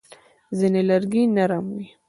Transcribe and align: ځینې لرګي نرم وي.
ځینې 0.57 0.81
لرګي 0.89 1.23
نرم 1.35 1.65
وي. 1.75 1.87